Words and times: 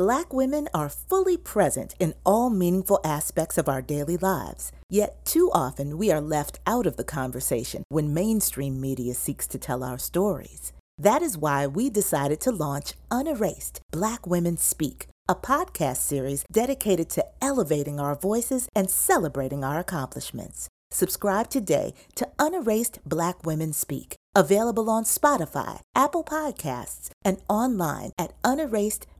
Black 0.00 0.32
women 0.32 0.66
are 0.72 0.88
fully 0.88 1.36
present 1.36 1.94
in 2.00 2.14
all 2.24 2.48
meaningful 2.48 3.00
aspects 3.04 3.58
of 3.58 3.68
our 3.68 3.82
daily 3.82 4.16
lives. 4.16 4.72
Yet, 4.88 5.22
too 5.26 5.50
often, 5.52 5.98
we 5.98 6.10
are 6.10 6.22
left 6.22 6.58
out 6.66 6.86
of 6.86 6.96
the 6.96 7.04
conversation 7.04 7.84
when 7.90 8.14
mainstream 8.14 8.80
media 8.80 9.12
seeks 9.12 9.46
to 9.48 9.58
tell 9.58 9.84
our 9.84 9.98
stories. 9.98 10.72
That 10.96 11.20
is 11.20 11.36
why 11.36 11.66
we 11.66 11.90
decided 11.90 12.40
to 12.40 12.50
launch 12.50 12.94
Unerased 13.10 13.82
Black 13.90 14.26
Women 14.26 14.56
Speak, 14.56 15.06
a 15.28 15.34
podcast 15.34 15.98
series 15.98 16.46
dedicated 16.50 17.10
to 17.10 17.26
elevating 17.42 18.00
our 18.00 18.14
voices 18.14 18.70
and 18.74 18.88
celebrating 18.88 19.62
our 19.62 19.78
accomplishments. 19.78 20.70
Subscribe 20.90 21.50
today 21.50 21.92
to 22.14 22.26
Unerased 22.38 23.00
Black 23.04 23.44
Women 23.44 23.74
Speak, 23.74 24.16
available 24.34 24.88
on 24.88 25.04
Spotify, 25.04 25.80
Apple 25.94 26.24
Podcasts, 26.24 27.10
and 27.22 27.42
online 27.50 28.12
at 28.18 28.32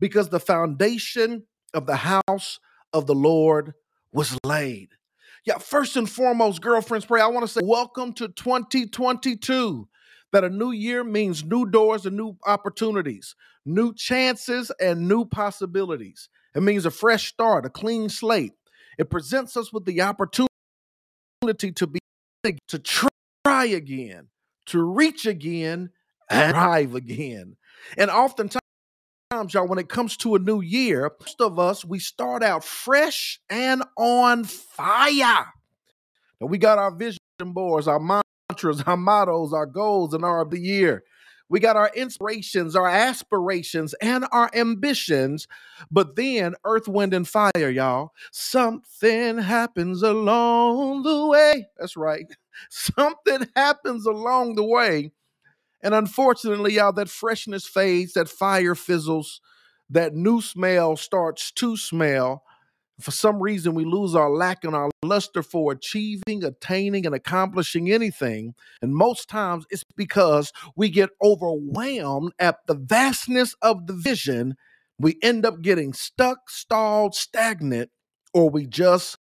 because 0.00 0.28
the 0.28 0.40
foundation 0.40 1.44
of 1.74 1.86
the 1.86 1.96
house 1.96 2.58
of 2.92 3.06
the 3.06 3.14
Lord 3.14 3.74
was 4.12 4.38
laid. 4.44 4.90
Yeah, 5.44 5.58
first 5.58 5.96
and 5.96 6.08
foremost, 6.08 6.62
girlfriends, 6.62 7.04
pray. 7.04 7.20
I 7.20 7.26
want 7.26 7.46
to 7.46 7.52
say 7.52 7.60
welcome 7.62 8.14
to 8.14 8.28
2022. 8.28 9.88
That 10.32 10.42
a 10.42 10.50
new 10.50 10.72
year 10.72 11.04
means 11.04 11.44
new 11.44 11.66
doors 11.66 12.06
and 12.06 12.16
new 12.16 12.36
opportunities, 12.44 13.36
new 13.64 13.94
chances 13.94 14.72
and 14.80 15.06
new 15.06 15.24
possibilities. 15.24 16.28
It 16.56 16.62
means 16.62 16.86
a 16.86 16.90
fresh 16.90 17.28
start, 17.28 17.66
a 17.66 17.70
clean 17.70 18.08
slate. 18.08 18.52
It 18.98 19.10
presents 19.10 19.56
us 19.56 19.72
with 19.72 19.84
the 19.84 20.00
opportunity 20.00 20.53
to 21.52 21.86
be 21.86 22.00
to 22.68 22.78
try 22.78 23.64
again, 23.64 24.28
to 24.66 24.82
reach 24.82 25.26
again, 25.26 25.90
and 26.30 26.52
thrive 26.52 26.94
again. 26.94 27.56
And 27.96 28.10
oftentimes, 28.10 28.60
y'all, 29.30 29.66
when 29.66 29.78
it 29.78 29.88
comes 29.88 30.16
to 30.18 30.34
a 30.34 30.38
new 30.38 30.60
year, 30.60 31.10
most 31.20 31.40
of 31.40 31.58
us 31.58 31.84
we 31.84 31.98
start 31.98 32.42
out 32.42 32.64
fresh 32.64 33.40
and 33.50 33.82
on 33.96 34.44
fire. 34.44 35.46
And 36.40 36.50
we 36.50 36.58
got 36.58 36.78
our 36.78 36.94
vision 36.94 37.18
boards, 37.40 37.88
our 37.88 38.00
mantras, 38.00 38.82
our 38.86 38.96
mottos, 38.96 39.52
our 39.52 39.66
goals, 39.66 40.14
and 40.14 40.24
our 40.24 40.42
of 40.42 40.50
the 40.50 40.60
year. 40.60 41.04
We 41.48 41.60
got 41.60 41.76
our 41.76 41.90
inspirations, 41.94 42.74
our 42.74 42.88
aspirations, 42.88 43.94
and 44.00 44.26
our 44.32 44.50
ambitions. 44.54 45.46
But 45.90 46.16
then, 46.16 46.54
earth, 46.64 46.88
wind, 46.88 47.12
and 47.14 47.28
fire, 47.28 47.70
y'all, 47.70 48.12
something 48.32 49.38
happens 49.38 50.02
along 50.02 51.02
the 51.02 51.26
way. 51.26 51.66
That's 51.78 51.96
right. 51.96 52.26
Something 52.70 53.48
happens 53.56 54.06
along 54.06 54.54
the 54.54 54.64
way. 54.64 55.10
And 55.82 55.92
unfortunately, 55.92 56.74
y'all, 56.74 56.92
that 56.92 57.08
freshness 57.08 57.66
fades, 57.66 58.12
that 58.14 58.28
fire 58.28 58.76
fizzles, 58.76 59.40
that 59.90 60.14
new 60.14 60.40
smell 60.40 60.96
starts 60.96 61.50
to 61.52 61.76
smell 61.76 62.44
for 63.00 63.10
some 63.10 63.42
reason 63.42 63.74
we 63.74 63.84
lose 63.84 64.14
our 64.14 64.30
lack 64.30 64.64
and 64.64 64.74
our 64.74 64.90
luster 65.02 65.42
for 65.42 65.72
achieving, 65.72 66.44
attaining, 66.44 67.06
and 67.06 67.14
accomplishing 67.14 67.90
anything. 67.90 68.54
And 68.82 68.94
most 68.94 69.28
times 69.28 69.64
it's 69.70 69.84
because 69.96 70.52
we 70.76 70.88
get 70.90 71.10
overwhelmed 71.22 72.32
at 72.38 72.58
the 72.66 72.74
vastness 72.74 73.54
of 73.62 73.86
the 73.86 73.94
vision. 73.94 74.56
We 74.98 75.18
end 75.22 75.44
up 75.44 75.60
getting 75.60 75.92
stuck, 75.92 76.48
stalled, 76.48 77.14
stagnant, 77.14 77.90
or 78.32 78.48
we 78.48 78.66
just 78.66 79.18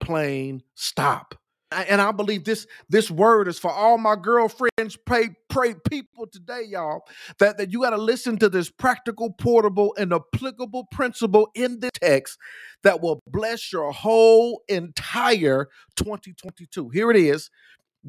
plain 0.00 0.62
stop 0.74 1.34
and 1.72 2.00
I 2.00 2.12
believe 2.12 2.44
this 2.44 2.66
this 2.88 3.10
word 3.10 3.48
is 3.48 3.58
for 3.58 3.70
all 3.70 3.98
my 3.98 4.16
girlfriends, 4.16 4.96
pray 5.04 5.30
pray 5.48 5.74
people 5.88 6.26
today, 6.26 6.62
y'all. 6.66 7.02
That 7.38 7.58
that 7.58 7.72
you 7.72 7.82
got 7.82 7.90
to 7.90 7.98
listen 7.98 8.38
to 8.38 8.48
this 8.48 8.70
practical, 8.70 9.32
portable, 9.32 9.94
and 9.98 10.12
applicable 10.12 10.86
principle 10.90 11.50
in 11.54 11.80
the 11.80 11.90
text 11.92 12.38
that 12.82 13.00
will 13.00 13.20
bless 13.26 13.72
your 13.72 13.92
whole 13.92 14.62
entire 14.68 15.68
2022. 15.96 16.90
Here 16.90 17.10
it 17.10 17.16
is. 17.16 17.50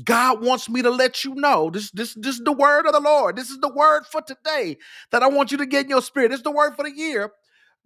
God 0.06 0.44
wants 0.44 0.70
me 0.70 0.82
to 0.82 0.92
let 0.92 1.26
you 1.26 1.36
know 1.36 1.70
this, 1.70 1.92
this, 1.92 2.14
this 2.14 2.36
is 2.36 2.44
the 2.46 2.54
word 2.54 2.86
of 2.86 2.94
the 2.94 3.00
Lord. 3.00 3.36
This 3.36 3.50
is 3.50 3.58
the 3.58 3.74
word 3.74 4.06
for 4.06 4.22
today 4.22 4.78
that 5.12 5.24
I 5.24 5.28
want 5.28 5.52
you 5.52 5.58
to 5.58 5.66
get 5.66 5.86
in 5.86 5.90
your 5.90 6.02
spirit. 6.02 6.30
This 6.30 6.40
is 6.40 6.44
the 6.44 6.52
word 6.52 6.76
for 6.76 6.84
the 6.84 6.96
year. 6.96 7.32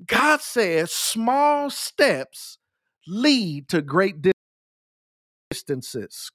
God 0.06 0.42
says 0.42 0.92
small 0.92 1.70
steps 1.70 2.58
lead 3.08 3.70
to 3.70 3.81
great 3.81 4.22
distances 5.53 6.31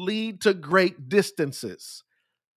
lead 0.00 0.40
to 0.42 0.54
great 0.54 1.08
distances. 1.08 2.02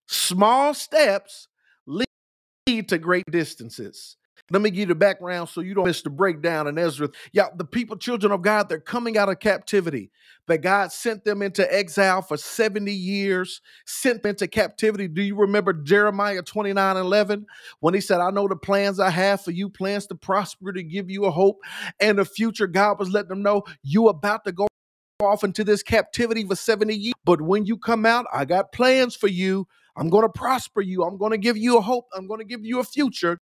Small 0.08 0.74
steps 0.74 1.48
lead 1.86 2.90
to 2.90 2.98
great 2.98 3.30
distances. 3.30 4.16
Let 4.52 4.64
me 4.64 4.72
give 4.72 4.80
you 4.80 4.86
the 4.88 4.96
background 4.96 5.50
so 5.50 5.62
you 5.62 5.76
don't 5.76 5.86
miss 5.86 6.02
the 6.02 6.10
breakdown 6.10 6.66
in 6.66 6.80
Ezra. 6.80 7.10
Yeah, 7.34 7.50
the 7.56 7.66
people, 7.66 7.98
children 7.98 8.32
of 8.32 8.42
God, 8.42 8.68
they're 8.68 8.80
coming 8.80 9.16
out 9.16 9.30
of 9.30 9.40
captivity. 9.40 10.10
That 10.48 10.64
God 10.64 10.92
sent 10.92 11.24
them 11.24 11.44
into 11.44 11.72
exile 11.72 12.24
for 12.24 12.36
70 12.36 12.92
years, 12.92 13.62
sent 13.86 14.24
them 14.24 14.32
into 14.32 14.48
captivity. 14.48 15.08
Do 15.08 15.22
you 15.22 15.36
remember 15.36 15.74
Jeremiah 15.74 16.42
29 16.42 16.98
11? 16.98 17.46
When 17.82 17.94
he 17.94 18.02
said, 18.02 18.20
I 18.20 18.32
know 18.32 18.48
the 18.48 18.56
plans 18.56 19.00
I 19.00 19.12
have 19.12 19.42
for 19.42 19.52
you, 19.52 19.70
plans 19.70 20.08
to 20.08 20.16
prosper, 20.16 20.74
to 20.74 20.82
give 20.82 21.12
you 21.12 21.26
a 21.26 21.32
hope 21.32 21.60
and 22.00 22.18
a 22.18 22.26
future. 22.26 22.66
God 22.66 22.98
was 22.98 23.12
letting 23.12 23.30
them 23.30 23.44
know 23.44 23.62
you 23.84 24.08
about 24.08 24.46
to 24.46 24.52
go 24.52 24.69
off 25.22 25.44
into 25.44 25.64
this 25.64 25.84
captivity 25.84 26.46
for 26.46 26.56
70 26.56 26.96
years. 26.96 27.14
But 27.26 27.42
when 27.42 27.66
you 27.66 27.78
come 27.78 28.06
out, 28.06 28.26
I 28.34 28.46
got 28.46 28.72
plans 28.72 29.16
for 29.16 29.28
you. 29.28 29.68
I'm 29.96 30.10
going 30.10 30.24
to 30.24 30.30
prosper 30.30 30.82
you. 30.82 31.04
I'm 31.04 31.18
going 31.18 31.32
to 31.32 31.38
give 31.38 31.58
you 31.58 31.78
a 31.78 31.82
hope. 31.82 32.06
I'm 32.16 32.28
going 32.28 32.40
to 32.40 32.46
give 32.46 32.64
you 32.64 32.80
a 32.80 32.84
future 32.84 33.38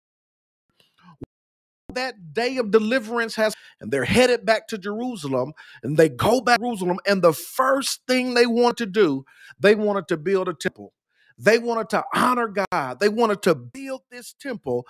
that 1.95 2.35
day 2.35 2.57
of 2.59 2.71
deliverance 2.71 3.35
has, 3.37 3.55
and 3.81 3.91
they're 3.91 4.05
headed 4.05 4.45
back 4.45 4.69
to 4.69 4.79
Jerusalem, 4.79 5.53
and 5.83 5.97
they 5.97 6.09
go 6.09 6.41
back 6.41 6.59
to 6.59 6.65
Jerusalem, 6.65 6.99
and 7.07 7.23
the 7.23 7.33
first 7.33 8.01
thing 8.07 8.35
they 8.35 8.47
want 8.47 8.77
to 8.79 8.87
do, 8.87 9.25
they 9.59 9.75
wanted 9.75 10.09
to 10.09 10.17
build 10.17 10.49
a 10.49 10.55
temple. 10.55 10.93
They 11.39 11.59
wanted 11.59 11.91
to 11.91 12.05
honor 12.15 12.53
God. 12.71 13.01
They 13.01 13.09
wanted 13.09 13.43
to 13.43 13.55
build 13.55 14.03
this 14.11 14.35
temple. 14.39 14.87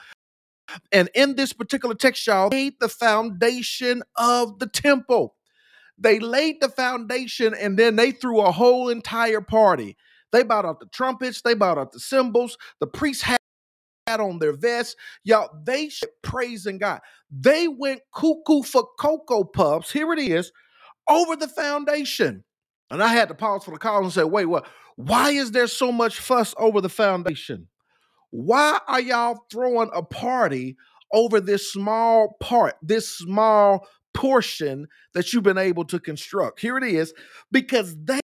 And 0.92 1.10
in 1.14 1.36
this 1.36 1.52
particular 1.52 1.94
text, 1.94 2.26
y'all 2.26 2.48
laid 2.48 2.74
the 2.80 2.88
foundation 2.88 4.02
of 4.16 4.58
the 4.58 4.66
temple. 4.66 5.34
They 5.98 6.18
laid 6.18 6.60
the 6.60 6.68
foundation 6.68 7.54
and 7.54 7.78
then 7.78 7.96
they 7.96 8.10
threw 8.10 8.40
a 8.40 8.52
whole 8.52 8.88
entire 8.88 9.40
party. 9.40 9.96
They 10.32 10.42
bought 10.42 10.64
out 10.64 10.80
the 10.80 10.86
trumpets, 10.86 11.42
they 11.42 11.54
bought 11.54 11.78
out 11.78 11.92
the 11.92 12.00
cymbals. 12.00 12.58
The 12.80 12.86
priests 12.86 13.22
had 13.22 13.38
on 14.20 14.38
their 14.38 14.52
vests. 14.52 14.96
Y'all, 15.22 15.48
they 15.64 15.90
praising 16.22 16.78
God. 16.78 17.00
They 17.30 17.68
went 17.68 18.00
cuckoo 18.14 18.62
for 18.62 18.86
Cocoa 18.98 19.44
Puffs. 19.44 19.90
Here 19.90 20.12
it 20.12 20.18
is, 20.18 20.52
over 21.08 21.36
the 21.36 21.48
foundation. 21.48 22.44
And 22.90 23.02
I 23.02 23.08
had 23.08 23.28
to 23.28 23.34
pause 23.34 23.64
for 23.64 23.70
the 23.70 23.78
call 23.78 24.02
and 24.02 24.12
say, 24.12 24.24
wait, 24.24 24.46
what? 24.46 24.66
Why 24.96 25.30
is 25.30 25.50
there 25.52 25.66
so 25.66 25.90
much 25.90 26.20
fuss 26.20 26.54
over 26.58 26.80
the 26.80 26.88
foundation? 26.88 27.68
Why 28.30 28.78
are 28.86 29.00
y'all 29.00 29.46
throwing 29.50 29.90
a 29.92 30.02
party 30.02 30.76
over 31.12 31.40
this 31.40 31.72
small 31.72 32.36
part, 32.40 32.74
this 32.82 33.08
small 33.08 33.86
portion 34.14 34.88
that 35.12 35.32
you've 35.32 35.42
been 35.42 35.58
able 35.58 35.84
to 35.86 35.98
construct? 35.98 36.60
Here 36.60 36.76
it 36.78 36.84
is, 36.84 37.12
because 37.50 37.96
they 38.04 38.20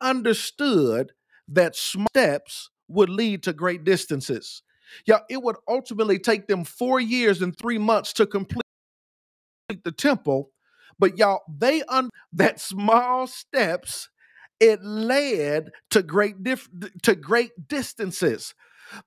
understood 0.00 1.12
that 1.48 1.76
small 1.76 2.06
steps 2.10 2.70
would 2.88 3.08
lead 3.08 3.42
to 3.42 3.52
great 3.52 3.84
distances. 3.84 4.62
Yeah, 5.06 5.18
it 5.28 5.42
would 5.42 5.56
ultimately 5.68 6.18
take 6.18 6.46
them 6.46 6.64
four 6.64 7.00
years 7.00 7.42
and 7.42 7.56
three 7.56 7.78
months 7.78 8.12
to 8.14 8.26
complete 8.26 8.62
the 9.84 9.92
temple. 9.92 10.50
But 10.98 11.18
y'all, 11.18 11.42
they 11.48 11.82
un 11.88 12.10
that 12.32 12.60
small 12.60 13.26
steps, 13.26 14.08
it 14.60 14.82
led 14.82 15.70
to 15.90 16.02
great 16.02 16.42
dif- 16.42 16.68
to 17.02 17.14
great 17.14 17.68
distances. 17.68 18.54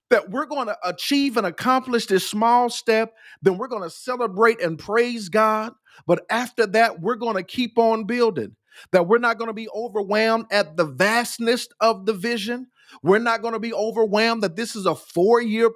That 0.10 0.30
we're 0.30 0.46
going 0.46 0.68
to 0.68 0.78
achieve 0.84 1.38
and 1.38 1.48
accomplish 1.48 2.06
this 2.06 2.30
small 2.30 2.70
step, 2.70 3.14
then 3.42 3.58
we're 3.58 3.68
going 3.68 3.84
to 3.84 3.90
celebrate 3.90 4.62
and 4.62 4.78
praise 4.78 5.30
God. 5.30 5.74
But 6.06 6.26
after 6.30 6.66
that, 6.68 7.02
we're 7.02 7.16
going 7.16 7.36
to 7.36 7.44
keep 7.44 7.78
on 7.78 8.06
building. 8.06 8.56
That 8.92 9.08
we're 9.08 9.18
not 9.18 9.38
going 9.38 9.50
to 9.50 9.54
be 9.54 9.70
overwhelmed 9.70 10.46
at 10.52 10.78
the 10.78 10.86
vastness 10.86 11.68
of 11.80 12.06
the 12.06 12.14
vision. 12.14 12.68
We're 13.04 13.20
not 13.20 13.42
going 13.42 13.54
to 13.54 13.60
be 13.60 13.74
overwhelmed 13.74 14.44
that 14.44 14.56
this 14.56 14.76
is 14.76 14.86
a 14.86 14.96
four 14.96 15.42
year 15.42 15.72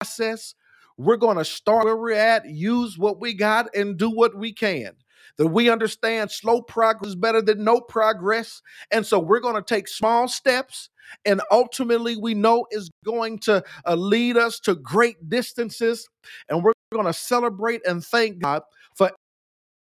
process. 0.00 0.54
We're 0.96 1.16
going 1.16 1.38
to 1.38 1.44
start 1.44 1.84
where 1.86 1.96
we're 1.96 2.12
at, 2.12 2.46
use 2.46 2.98
what 2.98 3.20
we 3.20 3.32
got, 3.32 3.74
and 3.74 3.96
do 3.96 4.10
what 4.10 4.36
we 4.36 4.52
can. 4.52 4.92
That 5.40 5.46
we 5.46 5.70
understand 5.70 6.30
slow 6.30 6.60
progress 6.60 7.08
is 7.08 7.16
better 7.16 7.40
than 7.40 7.64
no 7.64 7.80
progress. 7.80 8.60
And 8.90 9.06
so 9.06 9.18
we're 9.18 9.40
going 9.40 9.54
to 9.54 9.62
take 9.62 9.88
small 9.88 10.28
steps, 10.28 10.90
and 11.24 11.40
ultimately, 11.50 12.14
we 12.14 12.34
know 12.34 12.66
is 12.70 12.90
going 13.06 13.38
to 13.40 13.64
uh, 13.86 13.94
lead 13.94 14.36
us 14.36 14.60
to 14.60 14.74
great 14.74 15.30
distances. 15.30 16.06
And 16.50 16.62
we're 16.62 16.74
going 16.92 17.06
to 17.06 17.14
celebrate 17.14 17.80
and 17.86 18.04
thank 18.04 18.40
God 18.40 18.60
for 18.94 19.12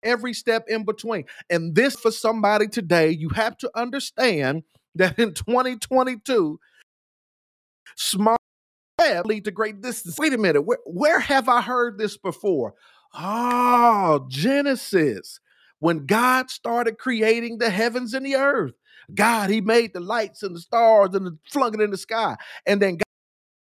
every 0.02 0.34
step 0.34 0.64
in 0.70 0.86
between. 0.86 1.26
And 1.50 1.76
this 1.76 1.96
for 1.96 2.12
somebody 2.12 2.70
today, 2.70 3.10
you 3.10 3.28
have 3.28 3.58
to 3.58 3.70
understand 3.76 4.64
that 4.96 5.20
in 5.20 5.34
2022, 5.34 6.58
small 7.98 8.38
steps 8.98 9.28
lead 9.28 9.44
to 9.44 9.52
great 9.52 9.82
distance. 9.82 10.18
Wait 10.18 10.32
a 10.32 10.38
minute, 10.38 10.62
where, 10.62 10.80
where 10.86 11.20
have 11.20 11.50
I 11.50 11.62
heard 11.62 11.98
this 11.98 12.16
before? 12.16 12.76
Oh, 13.14 14.26
Genesis. 14.30 15.42
When 15.80 16.06
God 16.06 16.50
started 16.50 16.98
creating 16.98 17.58
the 17.58 17.70
heavens 17.70 18.14
and 18.14 18.26
the 18.26 18.36
earth, 18.36 18.74
God, 19.14 19.50
He 19.50 19.62
made 19.62 19.94
the 19.94 20.00
lights 20.00 20.44
and 20.44 20.56
the 20.56 20.60
stars 20.60 21.14
and 21.14 21.40
flung 21.52 21.74
it 21.74 21.82
in 21.82 21.92
the 21.92 21.98
sky. 21.98 22.36
And 22.66 22.82
then 22.82 22.98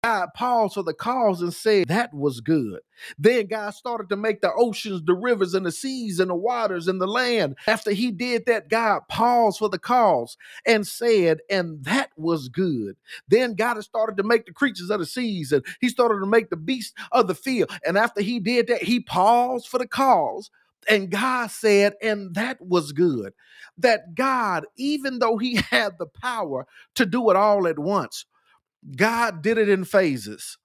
God 0.02 0.28
paused 0.34 0.74
for 0.74 0.84
the 0.84 0.94
cause 0.94 1.42
and 1.42 1.52
said 1.52 1.88
that 1.88 2.14
was 2.14 2.40
good. 2.40 2.80
Then 3.18 3.46
God 3.46 3.70
started 3.74 4.08
to 4.10 4.16
make 4.16 4.40
the 4.40 4.52
oceans, 4.54 5.02
the 5.04 5.14
rivers, 5.14 5.52
and 5.52 5.66
the 5.66 5.72
seas, 5.72 6.20
and 6.20 6.30
the 6.30 6.34
waters, 6.34 6.88
and 6.88 7.00
the 7.00 7.08
land. 7.08 7.56
After 7.66 7.90
he 7.90 8.12
did 8.12 8.46
that, 8.46 8.68
God 8.68 9.02
paused 9.08 9.58
for 9.58 9.68
the 9.68 9.78
cause 9.78 10.36
and 10.64 10.86
said, 10.86 11.40
and 11.50 11.84
that 11.84 12.10
was 12.16 12.48
good. 12.48 12.96
Then 13.28 13.54
God 13.54 13.82
started 13.82 14.16
to 14.18 14.22
make 14.22 14.46
the 14.46 14.52
creatures 14.52 14.90
of 14.90 15.00
the 15.00 15.06
seas, 15.06 15.52
and 15.52 15.64
he 15.80 15.88
started 15.88 16.20
to 16.20 16.26
make 16.26 16.50
the 16.50 16.56
beasts 16.56 16.94
of 17.12 17.26
the 17.26 17.34
field. 17.34 17.70
And 17.84 17.98
after 17.98 18.22
he 18.22 18.38
did 18.38 18.68
that, 18.68 18.82
he 18.84 19.00
paused 19.00 19.68
for 19.68 19.78
the 19.78 19.88
cause. 19.88 20.50
And 20.88 21.10
God 21.10 21.50
said, 21.50 21.94
and 22.02 22.34
that 22.34 22.58
was 22.60 22.92
good. 22.92 23.32
That 23.78 24.14
God, 24.14 24.66
even 24.76 25.18
though 25.20 25.38
he 25.38 25.56
had 25.70 25.98
the 25.98 26.06
power 26.06 26.66
to 26.96 27.06
do 27.06 27.30
it 27.30 27.36
all 27.36 27.66
at 27.68 27.78
once, 27.78 28.26
God 28.96 29.42
did 29.42 29.58
it 29.58 29.68
in 29.68 29.84
phases. 29.84 30.58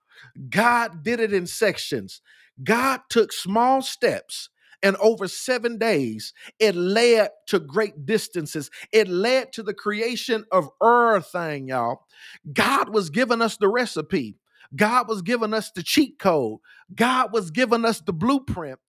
God 0.50 1.04
did 1.04 1.20
it 1.20 1.34
in 1.34 1.48
sections. 1.48 2.22
God 2.64 3.02
took 3.10 3.34
small 3.34 3.82
steps 3.82 4.50
and 4.84 4.96
over 4.98 5.28
seven 5.28 5.78
days, 5.78 6.34
it 6.60 6.76
led 6.76 7.30
to 7.48 7.60
great 7.60 8.06
distances. 8.06 8.70
It 8.92 9.08
led 9.08 9.54
to 9.54 9.64
the 9.64 9.74
creation 9.74 10.46
of 10.52 10.70
everything, 10.84 11.70
y'all. 11.70 12.08
God 12.54 12.90
was 12.90 13.10
giving 13.10 13.42
us 13.42 13.58
the 13.58 13.68
recipe. 13.68 14.38
God 14.76 15.08
was 15.08 15.22
giving 15.22 15.54
us 15.54 15.72
the 15.72 15.84
cheat 15.84 16.20
code. 16.20 16.60
God 16.96 17.34
was 17.34 17.52
giving 17.52 17.86
us 17.86 18.02
the 18.02 18.14
blueprint. 18.14 18.80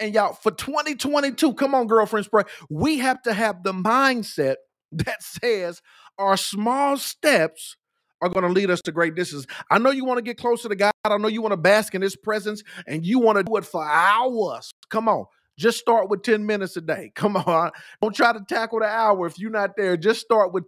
And 0.00 0.14
y'all, 0.14 0.32
for 0.32 0.50
2022, 0.50 1.52
come 1.54 1.74
on, 1.74 1.86
girlfriends, 1.86 2.26
pray. 2.26 2.44
We 2.70 2.98
have 2.98 3.20
to 3.22 3.34
have 3.34 3.62
the 3.62 3.72
mindset 3.72 4.56
that 4.92 5.22
says 5.22 5.82
our 6.18 6.36
small 6.36 6.96
steps 6.96 7.76
are 8.22 8.28
going 8.28 8.44
to 8.44 8.50
lead 8.50 8.70
us 8.70 8.80
to 8.82 8.92
great 8.92 9.14
distances. 9.14 9.46
I 9.70 9.78
know 9.78 9.90
you 9.90 10.04
want 10.04 10.18
to 10.18 10.22
get 10.22 10.38
closer 10.38 10.68
to 10.68 10.76
God. 10.76 10.92
I 11.04 11.16
know 11.18 11.28
you 11.28 11.42
want 11.42 11.52
to 11.52 11.58
bask 11.58 11.94
in 11.94 12.02
His 12.02 12.16
presence 12.16 12.62
and 12.86 13.04
you 13.04 13.18
want 13.18 13.38
to 13.38 13.44
do 13.44 13.56
it 13.56 13.64
for 13.64 13.84
hours. 13.84 14.72
Come 14.90 15.08
on. 15.08 15.26
Just 15.58 15.78
start 15.78 16.08
with 16.08 16.22
10 16.22 16.44
minutes 16.46 16.76
a 16.76 16.80
day. 16.80 17.12
Come 17.14 17.36
on. 17.36 17.70
Don't 18.00 18.14
try 18.14 18.32
to 18.32 18.40
tackle 18.48 18.80
the 18.80 18.86
hour 18.86 19.26
if 19.26 19.38
you're 19.38 19.50
not 19.50 19.76
there. 19.76 19.96
Just 19.96 20.20
start 20.20 20.52
with 20.52 20.64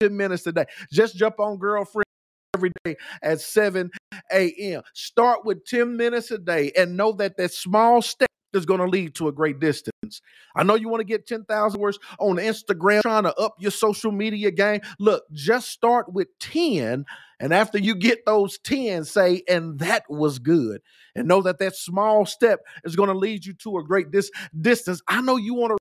10 0.00 0.16
minutes 0.16 0.46
a 0.46 0.52
day. 0.52 0.66
Just 0.92 1.16
jump 1.16 1.40
on 1.40 1.58
girlfriend 1.58 2.04
every 2.54 2.72
day 2.84 2.96
at 3.22 3.40
7 3.40 3.90
a.m. 4.32 4.82
Start 4.94 5.44
with 5.44 5.64
10 5.66 5.96
minutes 5.96 6.30
a 6.30 6.38
day 6.38 6.72
and 6.76 6.96
know 6.96 7.12
that 7.12 7.36
that 7.36 7.52
small 7.52 8.02
step 8.02 8.29
is 8.54 8.66
going 8.66 8.80
to 8.80 8.86
lead 8.86 9.14
to 9.16 9.28
a 9.28 9.32
great 9.32 9.60
distance. 9.60 10.20
I 10.54 10.62
know 10.62 10.74
you 10.74 10.88
want 10.88 11.00
to 11.00 11.06
get 11.06 11.26
10,000 11.26 11.80
words 11.80 11.98
on 12.18 12.36
Instagram, 12.36 13.02
trying 13.02 13.24
to 13.24 13.34
up 13.36 13.56
your 13.58 13.70
social 13.70 14.12
media 14.12 14.50
game. 14.50 14.80
Look, 14.98 15.24
just 15.32 15.70
start 15.70 16.12
with 16.12 16.28
10. 16.40 17.04
And 17.38 17.54
after 17.54 17.78
you 17.78 17.94
get 17.94 18.26
those 18.26 18.58
10, 18.58 19.04
say, 19.04 19.42
and 19.48 19.78
that 19.78 20.04
was 20.08 20.38
good. 20.38 20.82
And 21.14 21.28
know 21.28 21.42
that 21.42 21.58
that 21.58 21.76
small 21.76 22.26
step 22.26 22.60
is 22.84 22.96
going 22.96 23.08
to 23.08 23.16
lead 23.16 23.44
you 23.44 23.54
to 23.54 23.78
a 23.78 23.84
great 23.84 24.10
dis- 24.10 24.30
distance. 24.58 25.00
I 25.08 25.20
know 25.22 25.36
you 25.36 25.54
want 25.54 25.72
to 25.72 25.78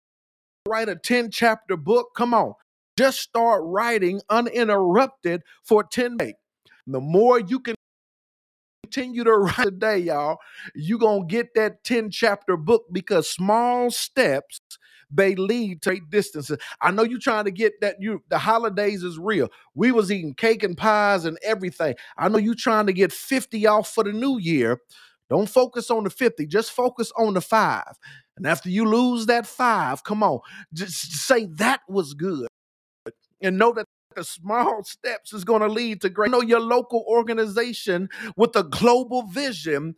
write 0.69 0.89
a 0.89 0.95
10 0.95 1.31
chapter 1.31 1.75
book. 1.75 2.09
Come 2.15 2.33
on. 2.33 2.53
Just 2.97 3.19
start 3.19 3.61
writing 3.63 4.21
uninterrupted 4.29 5.41
for 5.63 5.83
10 5.83 6.17
days. 6.17 6.33
The 6.88 6.99
more 6.99 7.39
you 7.39 7.59
can 7.59 7.75
continue 8.89 9.24
to 9.24 9.34
write 9.38 9.65
today, 9.65 10.00
y'all, 10.00 10.38
you're 10.75 11.00
going 11.00 11.27
to 11.27 11.31
get 11.31 11.53
that 11.55 11.84
10 11.84 12.12
chapter 12.12 12.58
book 12.58 12.86
because 12.91 13.29
small 13.29 13.91
steps 13.91 14.60
they 15.12 15.34
lead 15.36 15.81
to 15.81 15.89
great 15.89 16.10
distances. 16.12 16.60
I 16.81 16.91
know 16.91 17.01
you're 17.01 17.17
trying 17.19 17.46
to 17.46 17.51
get 17.51 17.81
that 17.81 17.96
you 18.00 18.22
the 18.29 18.38
holidays 18.38 19.03
is 19.03 19.17
real. 19.17 19.50
We 19.74 19.91
was 19.91 20.12
eating 20.12 20.36
cake 20.36 20.62
and 20.62 20.77
pies 20.77 21.25
and 21.25 21.38
everything. 21.43 21.96
I 22.15 22.29
know 22.29 22.38
you 22.38 22.53
trying 22.53 22.86
to 22.86 22.93
get 22.93 23.12
50 23.12 23.65
off 23.65 23.91
for 23.91 24.03
the 24.03 24.12
new 24.12 24.38
year. 24.38 24.79
Don't 25.27 25.50
focus 25.50 25.89
on 25.89 26.03
the 26.03 26.12
50, 26.12 26.46
just 26.46 26.72
focus 26.72 27.12
on 27.17 27.34
the 27.34 27.41
five. 27.41 27.98
And 28.38 28.46
after 28.46 28.69
you 28.69 28.86
lose 28.86 29.25
that 29.27 29.48
five, 29.48 30.03
come 30.03 30.22
on, 30.22 30.41
just 30.74 31.12
say 31.25 31.48
that 31.55 31.81
was 31.89 32.13
good. 32.13 32.48
And 33.41 33.58
know 33.58 33.74
that 33.74 33.86
small 34.25 34.83
steps 34.83 35.33
is 35.33 35.43
going 35.43 35.61
to 35.61 35.67
lead 35.67 36.01
to 36.01 36.09
great. 36.09 36.29
I 36.29 36.31
know 36.31 36.41
your 36.41 36.59
local 36.59 37.03
organization 37.07 38.09
with 38.35 38.55
a 38.55 38.63
global 38.63 39.23
vision 39.23 39.95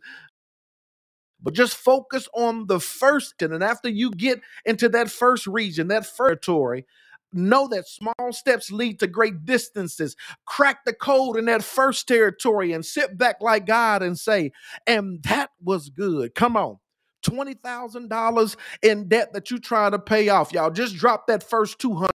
but 1.42 1.54
just 1.54 1.76
focus 1.76 2.28
on 2.34 2.66
the 2.66 2.80
first. 2.80 3.42
And 3.42 3.62
after 3.62 3.88
you 3.88 4.12
get 4.12 4.40
into 4.64 4.88
that 4.90 5.10
first 5.10 5.46
region, 5.46 5.88
that 5.88 6.06
territory, 6.16 6.86
know 7.32 7.66
that 7.68 7.88
small 7.88 8.32
steps 8.32 8.70
lead 8.70 9.00
to 9.00 9.06
great 9.06 9.44
distances. 9.44 10.16
Crack 10.46 10.84
the 10.84 10.92
code 10.92 11.36
in 11.36 11.46
that 11.46 11.64
first 11.64 12.06
territory 12.06 12.72
and 12.72 12.84
sit 12.84 13.18
back 13.18 13.36
like 13.40 13.66
God 13.66 14.02
and 14.02 14.18
say, 14.18 14.52
and 14.86 15.22
that 15.24 15.50
was 15.62 15.88
good. 15.88 16.34
Come 16.34 16.56
on. 16.56 16.78
$20,000 17.26 18.56
in 18.82 19.08
debt 19.08 19.32
that 19.32 19.50
you're 19.50 19.60
trying 19.60 19.92
to 19.92 19.98
pay 19.98 20.28
off. 20.28 20.52
Y'all 20.52 20.70
just 20.70 20.96
drop 20.96 21.26
that 21.28 21.42
first 21.42 21.78
200. 21.78 22.10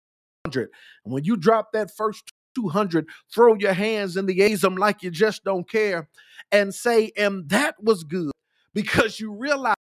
And 0.45 0.67
when 1.03 1.23
you 1.23 1.37
drop 1.37 1.71
that 1.71 1.95
first 1.95 2.33
200, 2.55 3.07
throw 3.33 3.53
your 3.55 3.71
hands 3.71 4.17
in 4.17 4.25
the 4.25 4.39
asm 4.39 4.77
like 4.77 5.01
you 5.01 5.09
just 5.09 5.45
don't 5.45 5.69
care 5.69 6.09
and 6.51 6.75
say, 6.75 7.11
and 7.15 7.47
that 7.49 7.75
was 7.81 8.03
good 8.03 8.31
because 8.73 9.21
you 9.21 9.33
realize 9.33 9.75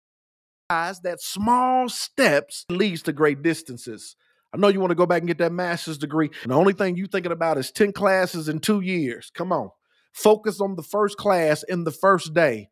that 0.68 1.20
small 1.20 1.88
steps 1.88 2.64
leads 2.68 3.02
to 3.02 3.12
great 3.12 3.40
distances. 3.42 4.16
I 4.52 4.56
know 4.56 4.66
you 4.66 4.80
want 4.80 4.90
to 4.90 4.96
go 4.96 5.06
back 5.06 5.20
and 5.20 5.28
get 5.28 5.38
that 5.38 5.52
master's 5.52 5.96
degree, 5.96 6.28
and 6.42 6.50
the 6.50 6.56
only 6.56 6.72
thing 6.72 6.96
you're 6.96 7.06
thinking 7.06 7.32
about 7.32 7.58
is 7.58 7.70
10 7.70 7.92
classes 7.92 8.48
in 8.48 8.58
two 8.58 8.80
years. 8.80 9.30
Come 9.32 9.52
on. 9.52 9.70
Focus 10.12 10.60
on 10.60 10.74
the 10.74 10.82
first 10.82 11.18
class 11.18 11.62
in 11.62 11.84
the 11.84 11.92
first 11.92 12.34
day. 12.34 12.68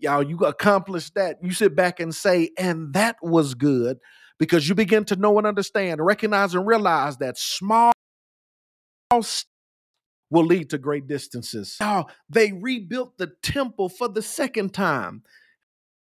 Y'all, 0.00 0.22
you 0.22 0.38
accomplished 0.38 1.14
that. 1.14 1.36
You 1.42 1.52
sit 1.52 1.76
back 1.76 2.00
and 2.00 2.12
say, 2.12 2.50
and 2.58 2.92
that 2.94 3.16
was 3.22 3.54
good 3.54 3.98
because 4.40 4.66
you 4.68 4.74
begin 4.74 5.04
to 5.04 5.16
know 5.16 5.36
and 5.38 5.46
understand, 5.46 6.04
recognize 6.04 6.54
and 6.54 6.66
realize 6.66 7.18
that 7.18 7.38
small 7.38 7.92
steps 9.12 9.44
will 10.30 10.46
lead 10.46 10.70
to 10.70 10.78
great 10.78 11.06
distances. 11.06 11.76
Now, 11.78 12.06
they 12.28 12.52
rebuilt 12.52 13.18
the 13.18 13.32
temple 13.42 13.90
for 13.90 14.08
the 14.08 14.22
second 14.22 14.72
time. 14.72 15.22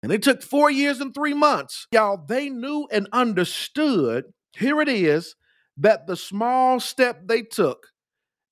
And 0.03 0.13
it 0.13 0.23
took 0.23 0.43
four 0.43 0.71
years 0.71 1.01
and 1.01 1.15
three 1.15 1.35
months. 1.35 1.87
Y'all, 1.93 2.17
they 2.27 2.51
knew 2.51 2.89
and 2.91 3.09
understood, 3.13 4.25
here 4.53 4.81
it 4.81 4.89
is, 4.89 5.37
that 5.77 6.07
the 6.07 6.17
small 6.17 6.81
step 6.81 7.29
they 7.29 7.43
took, 7.43 7.89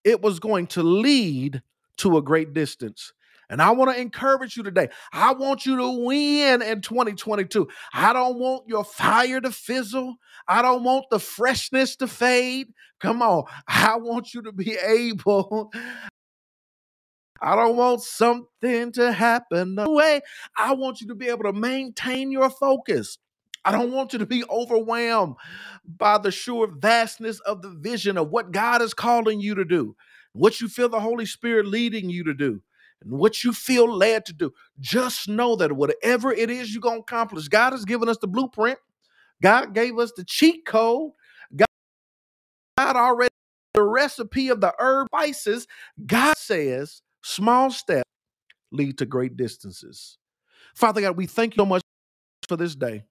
it 0.05 0.23
was 0.23 0.39
going 0.39 0.69
to 0.69 0.83
lead 0.83 1.63
to 1.97 2.17
a 2.17 2.23
great 2.23 2.53
distance. 2.53 3.13
And 3.51 3.63
I 3.63 3.71
want 3.71 3.95
to 3.95 4.01
encourage 4.01 4.57
you 4.57 4.63
today. 4.63 4.89
I 5.13 5.33
want 5.35 5.67
you 5.67 5.77
to 5.77 6.05
win 6.05 6.63
in 6.63 6.81
2022. 6.81 7.69
I 7.93 8.13
don't 8.13 8.39
want 8.39 8.65
your 8.69 8.85
fire 8.85 9.41
to 9.41 9.51
fizzle. 9.51 10.17
I 10.49 10.63
don't 10.63 10.85
want 10.85 11.07
the 11.11 11.19
freshness 11.19 11.97
to 11.97 12.07
fade. 12.07 12.69
Come 13.01 13.23
on. 13.23 13.45
I 13.69 13.97
want 13.97 14.35
you 14.35 14.43
to 14.43 14.53
be 14.53 14.73
able 14.73 15.71
I 17.41 17.57
don't 17.57 17.77
want 17.77 18.01
something 18.03 18.93
to 18.93 19.13
happen 19.13 19.75
no 19.75 19.91
way. 19.91 20.23
I 20.57 20.75
want 20.75 21.03
you 21.03 21.09
to 21.09 21.15
be 21.15 21.29
able 21.29 21.45
to 21.45 21.53
maintain 21.53 22.33
your 22.33 22.49
focus. 22.49 23.19
I 23.67 23.73
don't 23.73 23.93
want 23.93 24.13
you 24.13 24.19
to 24.19 24.27
be 24.27 24.45
overwhelmed 24.49 25.37
by 25.85 26.19
the 26.19 26.31
sure 26.31 26.69
vastness 26.75 27.41
of 27.41 27.63
the 27.63 27.71
vision 27.71 28.17
of 28.17 28.31
what 28.31 28.53
God 28.53 28.83
is 28.83 28.95
calling 28.95 29.41
you 29.41 29.55
to 29.57 29.65
do, 29.65 29.95
what 30.33 30.61
you 30.61 30.69
feel 30.69 30.89
the 30.89 31.01
Holy 31.01 31.27
Spirit 31.27 31.67
leading 31.67 32.09
you 32.09 32.25
to 32.25 32.35
do, 32.35 32.63
and 33.05 33.19
what 33.19 33.45
you 33.45 33.53
feel 33.53 33.93
led 33.93 34.27
to 34.27 34.33
do. 34.33 34.53
Just 34.81 35.29
know 35.29 35.57
that 35.57 35.73
whatever 35.73 36.33
it 36.33 36.51
is 36.51 36.73
you're 36.73 36.81
going 36.81 36.99
to 36.99 37.03
accomplish, 37.03 37.49
God 37.49 37.73
has 37.73 37.85
given 37.85 38.09
us 38.09 38.19
the 38.19 38.27
blueprint, 38.27 38.79
God 39.43 39.75
gave 39.75 39.99
us 39.99 40.13
the 40.17 40.25
cheat 40.25 40.65
code, 40.67 41.13
God, 41.57 42.97
already 42.97 43.31
the 43.75 43.83
recipe 43.83 44.49
of 44.49 44.61
the 44.61 44.75
herb 44.79 45.09
spices. 45.09 45.67
God 46.07 46.37
says, 46.37 47.03
Small 47.23 47.71
steps 47.71 48.09
lead 48.71 48.99
to 48.99 49.07
great 49.07 49.37
distances. 49.37 50.19
Father 50.75 51.01
God, 51.01 51.17
we 51.17 51.27
thank 51.27 51.55
you 51.57 51.63
so 51.63 51.67
much 51.67 51.83
for 52.49 52.57
this 52.57 52.75
day. 52.75 53.05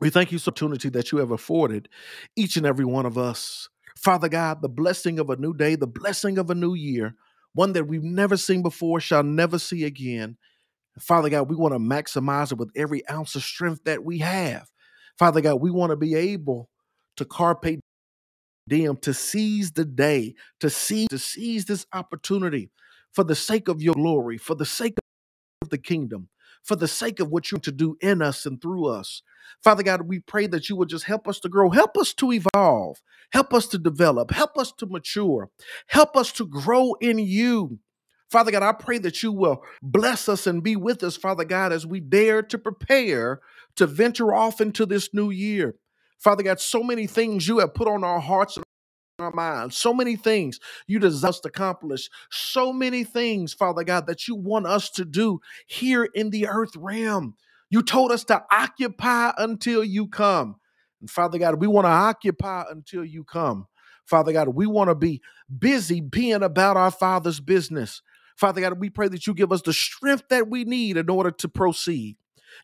We 0.00 0.10
thank 0.10 0.32
you 0.32 0.38
for 0.38 0.44
the 0.44 0.50
opportunity 0.50 0.88
that 0.90 1.12
you 1.12 1.18
have 1.18 1.30
afforded 1.30 1.88
each 2.36 2.56
and 2.56 2.66
every 2.66 2.84
one 2.84 3.06
of 3.06 3.18
us. 3.18 3.68
Father 3.96 4.28
God, 4.28 4.62
the 4.62 4.68
blessing 4.68 5.18
of 5.18 5.30
a 5.30 5.36
new 5.36 5.52
day, 5.52 5.74
the 5.74 5.86
blessing 5.86 6.38
of 6.38 6.50
a 6.50 6.54
new 6.54 6.74
year, 6.74 7.14
one 7.54 7.72
that 7.72 7.86
we've 7.86 8.02
never 8.02 8.36
seen 8.36 8.62
before, 8.62 9.00
shall 9.00 9.22
never 9.22 9.58
see 9.58 9.84
again. 9.84 10.36
Father 10.98 11.28
God, 11.28 11.48
we 11.48 11.56
want 11.56 11.74
to 11.74 11.78
maximize 11.78 12.52
it 12.52 12.58
with 12.58 12.70
every 12.76 13.08
ounce 13.08 13.34
of 13.34 13.42
strength 13.42 13.84
that 13.84 14.04
we 14.04 14.18
have. 14.18 14.68
Father 15.18 15.40
God, 15.40 15.56
we 15.56 15.70
want 15.70 15.90
to 15.90 15.96
be 15.96 16.14
able 16.14 16.68
to 17.16 17.24
carpe 17.24 17.80
diem, 18.68 18.96
to 18.98 19.12
seize 19.12 19.72
the 19.72 19.84
day, 19.84 20.34
to 20.60 20.70
seize, 20.70 21.08
to 21.08 21.18
seize 21.18 21.64
this 21.64 21.86
opportunity 21.92 22.70
for 23.12 23.24
the 23.24 23.34
sake 23.34 23.68
of 23.68 23.82
your 23.82 23.94
glory, 23.94 24.38
for 24.38 24.54
the 24.54 24.66
sake 24.66 24.94
of 25.62 25.70
the 25.70 25.78
kingdom, 25.78 26.28
for 26.62 26.76
the 26.76 26.88
sake 26.88 27.20
of 27.20 27.30
what 27.30 27.50
you're 27.50 27.60
to 27.60 27.72
do 27.72 27.96
in 28.00 28.22
us 28.22 28.46
and 28.46 28.60
through 28.60 28.86
us. 28.86 29.22
Father 29.62 29.82
God, 29.82 30.02
we 30.02 30.20
pray 30.20 30.46
that 30.46 30.68
you 30.68 30.76
would 30.76 30.88
just 30.88 31.04
help 31.04 31.28
us 31.28 31.40
to 31.40 31.48
grow, 31.48 31.70
help 31.70 31.96
us 31.96 32.12
to 32.14 32.32
evolve, 32.32 32.98
help 33.32 33.52
us 33.52 33.66
to 33.68 33.78
develop, 33.78 34.30
help 34.30 34.56
us 34.56 34.72
to 34.72 34.86
mature, 34.86 35.50
help 35.88 36.16
us 36.16 36.32
to 36.32 36.46
grow 36.46 36.94
in 37.00 37.18
you. 37.18 37.78
Father 38.30 38.52
God, 38.52 38.62
I 38.62 38.72
pray 38.72 38.98
that 38.98 39.22
you 39.22 39.32
will 39.32 39.62
bless 39.82 40.28
us 40.28 40.46
and 40.46 40.62
be 40.62 40.76
with 40.76 41.02
us, 41.02 41.16
Father 41.16 41.44
God, 41.44 41.72
as 41.72 41.84
we 41.84 41.98
dare 41.98 42.42
to 42.44 42.58
prepare 42.58 43.40
to 43.76 43.86
venture 43.86 44.32
off 44.32 44.60
into 44.60 44.86
this 44.86 45.10
new 45.12 45.30
year. 45.30 45.74
Father 46.18 46.42
God, 46.42 46.60
so 46.60 46.82
many 46.82 47.06
things 47.06 47.48
you 47.48 47.58
have 47.58 47.74
put 47.74 47.88
on 47.88 48.04
our 48.04 48.20
hearts 48.20 48.56
and 48.56 48.64
our 49.20 49.32
minds, 49.32 49.76
so 49.76 49.94
many 49.94 50.16
things 50.16 50.60
you 50.86 50.98
desire 50.98 51.30
us 51.30 51.40
to 51.40 51.48
accomplish, 51.48 52.10
so 52.30 52.72
many 52.72 53.04
things, 53.04 53.54
Father 53.54 53.84
God, 53.84 54.06
that 54.06 54.28
you 54.28 54.34
want 54.34 54.66
us 54.66 54.90
to 54.90 55.04
do 55.04 55.40
here 55.66 56.04
in 56.04 56.30
the 56.30 56.46
earth 56.48 56.76
realm. 56.76 57.34
You 57.70 57.82
told 57.82 58.12
us 58.12 58.24
to 58.24 58.42
occupy 58.50 59.32
until 59.38 59.84
you 59.84 60.08
come. 60.08 60.56
And 61.00 61.08
Father 61.08 61.38
God, 61.38 61.60
we 61.60 61.66
want 61.66 61.86
to 61.86 61.90
occupy 61.90 62.64
until 62.70 63.04
you 63.04 63.24
come. 63.24 63.66
Father 64.04 64.32
God, 64.32 64.48
we 64.48 64.66
want 64.66 64.90
to 64.90 64.94
be 64.94 65.22
busy 65.56 66.00
being 66.00 66.42
about 66.42 66.76
our 66.76 66.90
Father's 66.90 67.40
business. 67.40 68.02
Father 68.36 68.60
God, 68.60 68.80
we 68.80 68.90
pray 68.90 69.08
that 69.08 69.26
you 69.26 69.34
give 69.34 69.52
us 69.52 69.62
the 69.62 69.72
strength 69.72 70.24
that 70.30 70.48
we 70.48 70.64
need 70.64 70.96
in 70.96 71.08
order 71.08 71.30
to 71.30 71.48
proceed. 71.48 72.16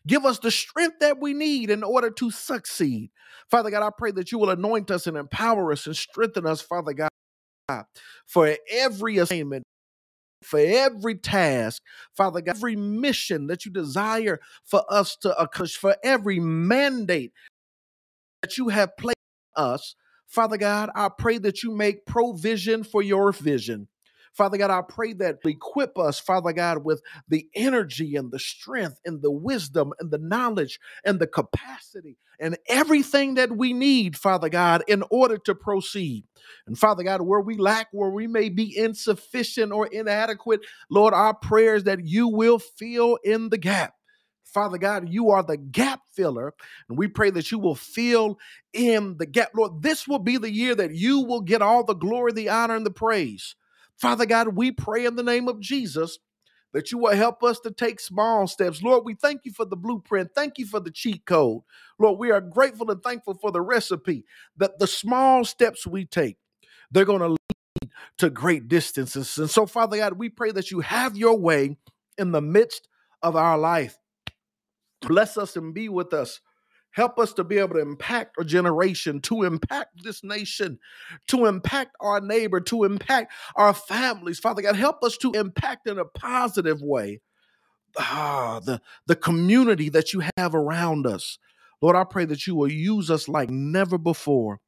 Give 0.05 0.25
us 0.25 0.39
the 0.39 0.51
strength 0.51 0.99
that 0.99 1.19
we 1.19 1.33
need 1.33 1.69
in 1.69 1.83
order 1.83 2.09
to 2.11 2.31
succeed. 2.31 3.11
Father 3.49 3.71
God, 3.71 3.83
I 3.83 3.89
pray 3.97 4.11
that 4.11 4.31
you 4.31 4.39
will 4.39 4.49
anoint 4.49 4.91
us 4.91 5.07
and 5.07 5.17
empower 5.17 5.71
us 5.71 5.85
and 5.87 5.95
strengthen 5.95 6.45
us, 6.45 6.61
Father 6.61 6.93
God, 6.93 7.09
for 8.25 8.55
every 8.69 9.17
assignment, 9.17 9.63
for 10.43 10.59
every 10.59 11.15
task, 11.15 11.81
Father 12.15 12.41
God, 12.41 12.55
every 12.55 12.75
mission 12.75 13.47
that 13.47 13.65
you 13.65 13.71
desire 13.71 14.39
for 14.63 14.83
us 14.89 15.15
to 15.17 15.37
accomplish, 15.37 15.77
for 15.77 15.95
every 16.03 16.39
mandate 16.39 17.31
that 18.41 18.57
you 18.57 18.69
have 18.69 18.95
placed 18.97 19.15
us. 19.55 19.95
Father 20.27 20.57
God, 20.57 20.89
I 20.93 21.09
pray 21.09 21.37
that 21.39 21.63
you 21.63 21.75
make 21.75 22.05
provision 22.05 22.83
for 22.83 23.01
your 23.01 23.31
vision. 23.31 23.87
Father 24.37 24.57
God, 24.57 24.69
I 24.69 24.83
pray 24.87 25.13
that 25.13 25.39
equip 25.43 25.97
us, 25.97 26.19
Father 26.19 26.53
God, 26.53 26.85
with 26.85 27.01
the 27.27 27.47
energy 27.55 28.15
and 28.15 28.31
the 28.31 28.37
strength 28.37 29.01
and 29.03 29.23
the 29.23 29.31
wisdom 29.31 29.93
and 29.99 30.11
the 30.11 30.19
knowledge 30.19 30.79
and 31.03 31.19
the 31.19 31.25
capacity 31.25 32.17
and 32.39 32.55
everything 32.69 33.33
that 33.33 33.57
we 33.57 33.73
need, 33.73 34.15
Father 34.15 34.47
God, 34.47 34.83
in 34.87 35.03
order 35.09 35.39
to 35.39 35.55
proceed. 35.55 36.23
And 36.67 36.77
Father 36.77 37.01
God, 37.01 37.21
where 37.21 37.41
we 37.41 37.57
lack, 37.57 37.87
where 37.91 38.11
we 38.11 38.27
may 38.27 38.49
be 38.49 38.77
insufficient 38.77 39.71
or 39.71 39.87
inadequate, 39.87 40.61
Lord, 40.91 41.15
our 41.15 41.33
prayers 41.33 41.85
that 41.85 42.05
you 42.05 42.27
will 42.27 42.59
fill 42.59 43.17
in 43.23 43.49
the 43.49 43.57
gap. 43.57 43.95
Father 44.45 44.77
God, 44.77 45.09
you 45.09 45.31
are 45.31 45.43
the 45.43 45.57
gap 45.57 46.01
filler, 46.13 46.53
and 46.87 46.97
we 46.97 47.07
pray 47.07 47.31
that 47.31 47.51
you 47.51 47.59
will 47.59 47.75
fill 47.75 48.37
in 48.73 49.17
the 49.17 49.25
gap. 49.25 49.49
Lord, 49.55 49.81
this 49.81 50.07
will 50.07 50.19
be 50.19 50.37
the 50.37 50.51
year 50.51 50.75
that 50.75 50.93
you 50.93 51.21
will 51.21 51.41
get 51.41 51.61
all 51.61 51.83
the 51.83 51.95
glory, 51.95 52.33
the 52.33 52.49
honor, 52.49 52.75
and 52.75 52.85
the 52.85 52.91
praise. 52.91 53.55
Father 53.97 54.25
God, 54.25 54.49
we 54.55 54.71
pray 54.71 55.05
in 55.05 55.15
the 55.15 55.23
name 55.23 55.47
of 55.47 55.59
Jesus 55.59 56.19
that 56.73 56.91
you 56.91 56.97
will 56.99 57.15
help 57.15 57.43
us 57.43 57.59
to 57.61 57.71
take 57.71 57.99
small 57.99 58.45
steps. 58.45 58.83
Lord, 58.83 59.05
we 59.05 59.15
thank 59.15 59.41
you 59.45 59.51
for 59.51 59.65
the 59.65 59.75
blueprint. 59.77 60.31
Thank 60.35 60.59
you 60.59 60.65
for 60.67 60.79
the 60.79 60.91
cheat 60.91 61.25
code. 61.25 61.61
Lord, 61.97 62.19
we 62.19 62.29
are 62.31 62.41
grateful 62.41 62.91
and 62.91 63.01
thankful 63.01 63.35
for 63.35 63.51
the 63.51 63.61
recipe 63.61 64.25
that 64.57 64.77
the 64.77 64.87
small 64.87 65.45
steps 65.45 65.87
we 65.87 66.05
take, 66.05 66.37
they're 66.91 67.05
going 67.05 67.21
to 67.21 67.29
lead 67.29 67.91
to 68.19 68.29
great 68.29 68.67
distances. 68.67 69.37
And 69.37 69.49
so, 69.49 69.65
Father 69.65 69.97
God, 69.97 70.13
we 70.13 70.29
pray 70.29 70.51
that 70.51 70.71
you 70.71 70.81
have 70.81 71.17
your 71.17 71.37
way 71.37 71.77
in 72.17 72.31
the 72.31 72.41
midst 72.41 72.87
of 73.23 73.35
our 73.35 73.57
life. 73.57 73.97
Bless 75.01 75.37
us 75.37 75.55
and 75.55 75.73
be 75.73 75.89
with 75.89 76.13
us. 76.13 76.41
Help 76.91 77.19
us 77.19 77.33
to 77.33 77.43
be 77.43 77.59
able 77.59 77.75
to 77.75 77.81
impact 77.81 78.35
a 78.39 78.43
generation, 78.43 79.21
to 79.21 79.43
impact 79.43 80.03
this 80.03 80.23
nation, 80.23 80.79
to 81.27 81.45
impact 81.45 81.91
our 82.01 82.19
neighbor, 82.19 82.59
to 82.59 82.83
impact 82.85 83.31
our 83.55 83.73
families. 83.73 84.39
Father 84.39 84.63
God, 84.63 84.75
help 84.75 85.03
us 85.03 85.15
to 85.17 85.31
impact 85.33 85.87
in 85.87 85.99
a 85.99 86.05
positive 86.05 86.81
way 86.81 87.21
ah, 87.97 88.59
the, 88.63 88.81
the 89.05 89.15
community 89.15 89.89
that 89.89 90.13
you 90.13 90.23
have 90.37 90.55
around 90.55 91.05
us. 91.07 91.37
Lord, 91.81 91.95
I 91.95 92.03
pray 92.03 92.25
that 92.25 92.47
you 92.47 92.55
will 92.55 92.71
use 92.71 93.11
us 93.11 93.27
like 93.27 93.49
never 93.49 93.97
before. 93.97 94.59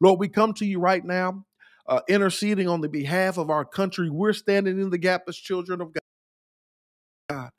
Lord, 0.00 0.18
we 0.18 0.28
come 0.28 0.52
to 0.54 0.66
you 0.66 0.80
right 0.80 1.04
now 1.04 1.44
uh, 1.86 2.00
interceding 2.08 2.68
on 2.68 2.80
the 2.80 2.88
behalf 2.88 3.38
of 3.38 3.50
our 3.50 3.64
country. 3.64 4.10
We're 4.10 4.32
standing 4.32 4.80
in 4.80 4.90
the 4.90 4.98
gap 4.98 5.22
as 5.28 5.36
children 5.36 5.80
of 5.80 5.92
God. 7.28 7.50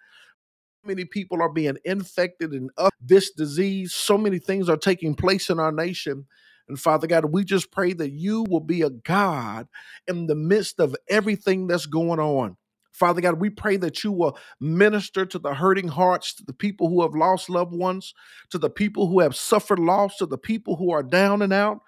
Many 0.88 1.06
people 1.06 1.42
are 1.42 1.52
being 1.52 1.78
infected 1.84 2.54
and 2.54 2.70
this 3.02 3.32
disease. 3.32 3.94
So 3.94 4.18
many 4.18 4.40
things 4.40 4.70
are 4.70 4.78
taking 4.78 5.16
place 5.16 5.50
in 5.50 5.60
our 5.60 5.72
nation. 5.72 6.26
And 6.70 6.80
Father 6.80 7.08
God, 7.08 7.26
we 7.26 7.44
just 7.44 7.72
pray 7.72 7.94
that 7.94 8.12
you 8.12 8.46
will 8.50 8.62
be 8.62 8.82
a 8.82 8.90
God 8.90 9.68
in 10.08 10.28
the 10.28 10.36
midst 10.36 10.80
of 10.80 10.96
everything 11.10 11.68
that's 11.68 11.86
going 11.86 12.20
on. 12.20 12.58
Father 12.94 13.22
God, 13.22 13.40
we 13.40 13.50
pray 13.50 13.78
that 13.78 14.04
you 14.04 14.12
will 14.12 14.38
minister 14.60 15.26
to 15.26 15.38
the 15.38 15.54
hurting 15.54 15.88
hearts, 15.88 16.34
to 16.36 16.44
the 16.44 16.54
people 16.54 16.90
who 16.90 17.04
have 17.04 17.14
lost 17.14 17.50
loved 17.50 17.74
ones, 17.74 18.14
to 18.50 18.58
the 18.58 18.72
people 18.72 19.08
who 19.08 19.20
have 19.20 19.36
suffered 19.36 19.78
loss, 19.80 20.18
to 20.18 20.26
the 20.26 20.38
people 20.38 20.78
who 20.78 20.92
are 20.92 21.04
down 21.04 21.44
and 21.44 21.54
out, 21.54 21.82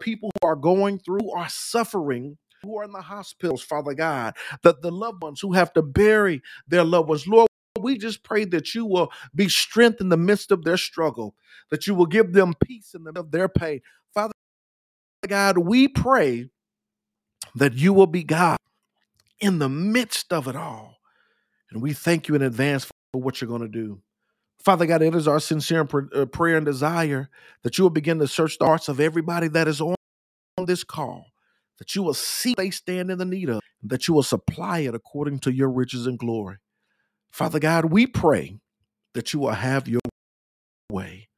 people 0.00 0.30
who 0.40 0.48
are 0.48 0.56
going 0.56 0.98
through, 0.98 1.30
are 1.36 1.48
suffering, 1.48 2.36
who 2.68 2.78
are 2.78 2.84
in 2.84 2.92
the 2.92 3.00
hospitals, 3.00 3.62
Father 3.62 3.94
God, 3.94 4.34
that 4.62 4.82
the 4.82 4.90
loved 4.90 5.22
ones 5.22 5.40
who 5.40 5.54
have 5.54 5.72
to 5.72 5.82
bury 5.82 6.42
their 6.66 6.84
loved 6.84 7.08
ones. 7.08 7.26
Lord, 7.26 7.48
we 7.80 7.96
just 7.96 8.22
pray 8.22 8.44
that 8.46 8.74
you 8.74 8.84
will 8.84 9.12
be 9.34 9.48
strength 9.48 10.00
in 10.00 10.08
the 10.08 10.16
midst 10.16 10.50
of 10.50 10.64
their 10.64 10.76
struggle, 10.76 11.34
that 11.70 11.86
you 11.86 11.94
will 11.94 12.06
give 12.06 12.32
them 12.32 12.54
peace 12.62 12.94
in 12.94 13.04
the 13.04 13.12
midst 13.12 13.26
of 13.26 13.30
their 13.30 13.48
pain. 13.48 13.80
Father 14.12 14.32
God, 15.26 15.58
we 15.58 15.88
pray 15.88 16.50
that 17.54 17.74
you 17.74 17.92
will 17.92 18.06
be 18.06 18.22
God 18.22 18.58
in 19.40 19.58
the 19.58 19.68
midst 19.68 20.32
of 20.32 20.48
it 20.48 20.56
all. 20.56 20.96
And 21.70 21.82
we 21.82 21.92
thank 21.92 22.28
you 22.28 22.34
in 22.34 22.42
advance 22.42 22.84
for 22.84 23.20
what 23.20 23.40
you're 23.40 23.48
going 23.48 23.62
to 23.62 23.68
do. 23.68 24.02
Father 24.64 24.86
God, 24.86 25.02
it 25.02 25.14
is 25.14 25.28
our 25.28 25.40
sincere 25.40 25.88
uh, 26.14 26.26
prayer 26.26 26.56
and 26.56 26.66
desire 26.66 27.30
that 27.62 27.78
you 27.78 27.84
will 27.84 27.90
begin 27.90 28.18
to 28.18 28.28
search 28.28 28.58
the 28.58 28.66
hearts 28.66 28.88
of 28.88 29.00
everybody 29.00 29.48
that 29.48 29.68
is 29.68 29.80
on 29.80 29.94
this 30.66 30.84
call, 30.84 31.27
that 31.78 31.94
you 31.94 32.02
will 32.02 32.14
see 32.14 32.54
they 32.54 32.70
stand 32.70 33.10
in 33.10 33.18
the 33.18 33.24
need 33.24 33.48
of, 33.48 33.60
that 33.82 34.08
you 34.08 34.14
will 34.14 34.22
supply 34.22 34.80
it 34.80 34.94
according 34.94 35.38
to 35.40 35.52
your 35.52 35.70
riches 35.70 36.06
and 36.06 36.18
glory. 36.18 36.56
Father 37.30 37.58
God, 37.58 37.86
we 37.86 38.06
pray 38.06 38.58
that 39.14 39.32
you 39.32 39.40
will 39.40 39.50
have 39.50 39.88
your 39.88 40.00
way. 40.90 41.28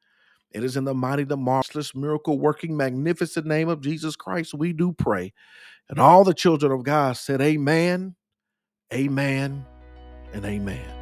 It 0.53 0.65
is 0.65 0.77
in 0.77 0.85
the 0.85 0.95
mighty, 0.95 1.25
the 1.25 1.37
marvelous, 1.37 1.95
miracle 1.95 2.39
working, 2.39 2.77
magnificent 2.77 3.47
name 3.47 3.69
of 3.69 3.81
Jesus 3.81 4.17
Christ 4.17 4.55
we 4.55 4.73
do 4.73 4.93
pray. 4.93 5.33
And 5.89 5.99
all 5.99 6.25
the 6.25 6.35
children 6.35 6.73
of 6.73 6.83
God 6.83 7.17
said, 7.17 7.41
Amen, 7.41 8.17
Amen, 8.93 9.65
and 10.33 10.45
Amen. 10.45 11.00